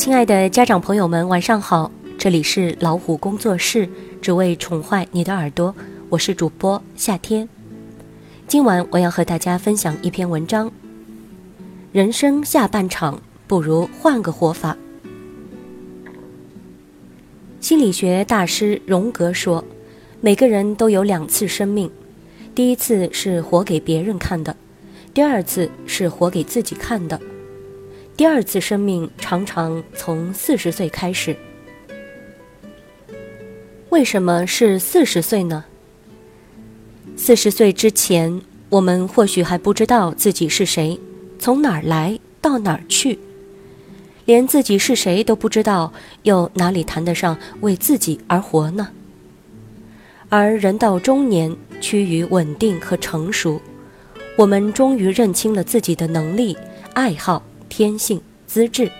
[0.00, 1.92] 亲爱的家长朋友们，晚上好！
[2.16, 3.86] 这里是老虎工作室，
[4.22, 5.74] 只为宠坏你的耳朵。
[6.08, 7.46] 我是主播夏天。
[8.48, 10.72] 今晚我要和大家分享一篇文章：
[11.92, 14.74] 人生下半场不如换个活法。
[17.60, 19.62] 心理学大师荣格说，
[20.22, 21.90] 每个人都有两次生命，
[22.54, 24.56] 第一次是活给别人看的，
[25.12, 27.20] 第二次是活给自己看的。
[28.20, 31.34] 第二次生命常常从四十岁开始。
[33.88, 35.64] 为什么是四十岁呢？
[37.16, 41.00] 四十岁之前，我们或许还不知道自己是谁，
[41.38, 43.18] 从哪儿来到哪儿去，
[44.26, 45.90] 连自己是谁都不知道，
[46.24, 48.88] 又哪里谈得上为自己而活呢？
[50.28, 53.58] 而人到中年，趋于稳定和成熟，
[54.36, 56.54] 我们终于认清了自己的能力、
[56.92, 57.42] 爱好。
[57.70, 58.90] 天性资质，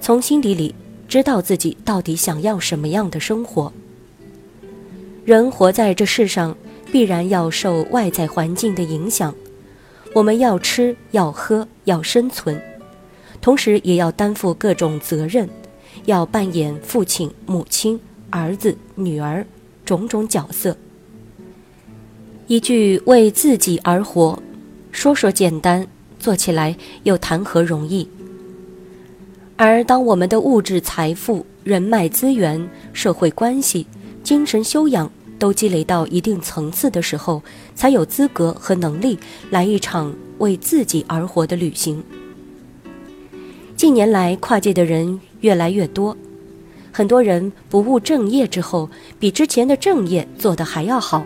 [0.00, 0.74] 从心底里
[1.06, 3.72] 知道自己到底想要什么样的生活。
[5.24, 6.56] 人活在这世上，
[6.90, 9.32] 必然要受外在环境的影响。
[10.12, 12.60] 我们要吃，要喝，要生存，
[13.40, 15.48] 同时也要担负各种责任，
[16.06, 19.46] 要扮演父亲、母亲、儿子、女儿
[19.84, 20.76] 种种角色。
[22.48, 24.42] 一句为自己而活，
[24.90, 25.86] 说说简单。
[26.20, 28.06] 做起来又谈何容易？
[29.56, 33.86] 而当我们的物质财富、人脉资源、社会关系、
[34.22, 37.42] 精神修养都积累到一定层次的时候，
[37.74, 39.18] 才有资格和能力
[39.50, 42.02] 来一场为自己而活的旅行。
[43.76, 46.16] 近年来，跨界的人越来越多，
[46.92, 51.24] 很多人不务正业之后，比之前的正业做得还要好。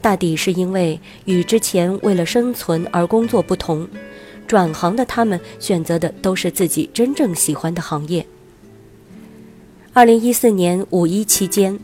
[0.00, 3.88] 大抵是因为与之前为了生存而工作不同，
[4.46, 8.24] 转行的他们选择的都是自己真正喜欢的行业。
[9.92, 11.78] 二零一四年五一期间，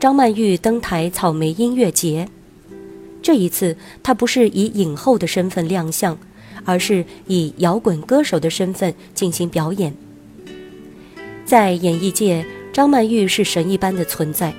[0.00, 2.28] 张曼玉登台草莓音乐节，
[3.20, 6.18] 这一次她不是以影后的身份亮相，
[6.64, 9.94] 而是以摇滚歌手的身份进行表演。
[11.44, 14.52] 在演艺界，张曼玉是神一般的存在。《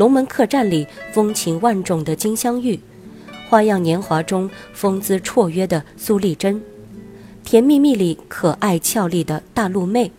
[0.00, 2.74] 龙门客栈》里风情万种的金镶玉，
[3.50, 6.54] 《花样年华》中风姿绰约的苏丽珍，
[7.44, 10.06] 《甜蜜蜜》里可爱俏丽的大陆妹，《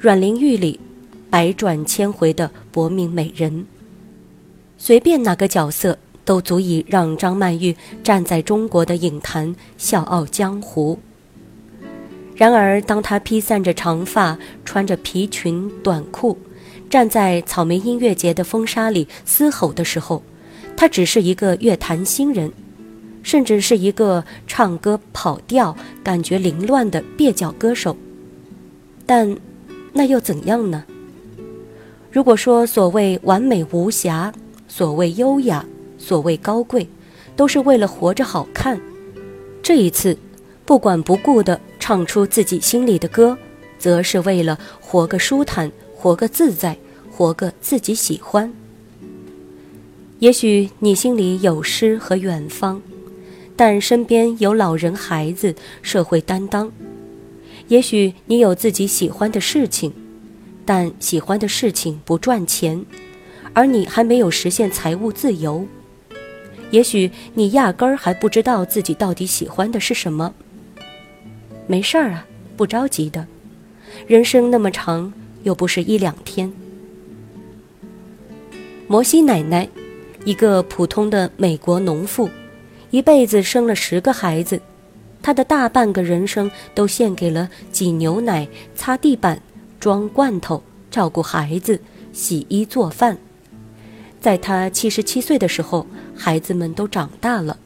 [0.00, 0.80] 阮玲玉》里
[1.28, 3.66] 百转千回的薄命美人，
[4.78, 10.98] 随便哪个角色都足以让张曼玉站在中国的影坛笑傲江湖。
[12.34, 16.38] 然而，当她披散着长发，穿着皮裙短裤。
[16.88, 20.22] 站在草莓音乐节的风沙里嘶吼的时候，
[20.76, 22.52] 他只是一个乐坛新人，
[23.22, 27.96] 甚至是一个唱歌跑调、感觉凌乱的蹩脚歌手。
[29.04, 29.36] 但，
[29.92, 30.84] 那又怎样呢？
[32.10, 34.32] 如果说所谓完美无瑕、
[34.68, 35.64] 所谓优雅、
[35.98, 36.88] 所谓高贵，
[37.34, 38.80] 都是为了活着好看，
[39.62, 40.16] 这一次，
[40.64, 43.36] 不管不顾地唱出自己心里的歌，
[43.78, 45.70] 则是为了活个舒坦。
[45.98, 46.76] 活个自在，
[47.10, 48.52] 活个自己喜欢。
[50.18, 52.80] 也许你心里有诗和远方，
[53.56, 56.70] 但身边有老人、孩子、社会担当。
[57.68, 59.92] 也许你有自己喜欢的事情，
[60.64, 62.84] 但喜欢的事情不赚钱，
[63.54, 65.66] 而你还没有实现财务自由。
[66.70, 70.34] 也许你压根儿还不知道自己到底喜欢的是什么。
[71.66, 72.26] 没事儿啊，
[72.56, 73.26] 不着急的，
[74.06, 75.12] 人生那么长。
[75.46, 76.52] 又不是一两天。
[78.88, 79.68] 摩西奶奶，
[80.24, 82.28] 一个普通的美国农妇，
[82.90, 84.60] 一辈子生了十个孩子，
[85.22, 89.40] 她的大半个人生都献给了挤牛奶、擦地板、
[89.78, 91.80] 装罐头、照顾孩子、
[92.12, 93.16] 洗衣做饭。
[94.20, 95.86] 在她七十七岁的时候，
[96.16, 97.56] 孩子们都长大了，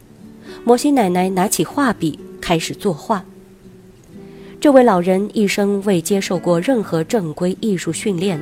[0.64, 3.24] 摩西奶奶拿起画笔开始作画。
[4.60, 8.38] 这位老人一生未接受过任何正规艺术训练，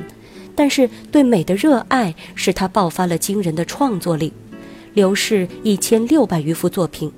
[0.53, 4.33] 但是对美的热爱使他爆发了惊人的创作力，
[4.93, 7.09] 流逝一千六百余幅作品，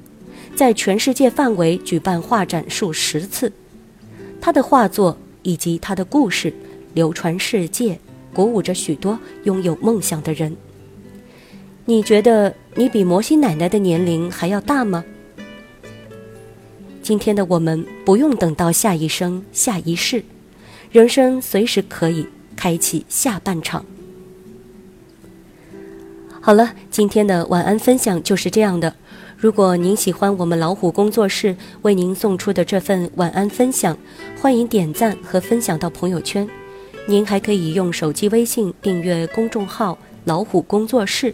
[0.56, 3.52] 在全世界范围举办画展数十次。
[4.40, 6.54] 他的画作以及他的故事
[6.94, 8.00] 流传世界，
[8.32, 10.56] 鼓舞着许多拥有梦想的人。
[11.86, 15.04] 你觉得你比摩西奶奶的年龄还要大吗？
[17.02, 20.24] 今天的我们不用等到下一生、下一世，
[20.92, 23.84] 人生随时可以开启下半场。
[26.40, 28.96] 好了，今天的晚安分享就是这样的。
[29.38, 33.98] 如果您喜欢我们老虎工作室为您送出的这份晚安分享，
[34.40, 36.48] 欢迎点赞和分享到朋友圈。
[37.08, 41.34] 您还可以用手机微信订阅公众号“老虎工作室”，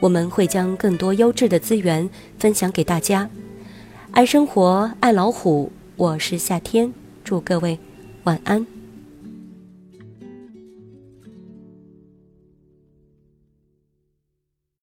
[0.00, 3.28] 我们会将更多优质的资源分享给大家。
[4.12, 6.92] 爱生活，爱老虎，我是夏天，
[7.24, 7.78] 祝各位
[8.24, 8.66] 晚安。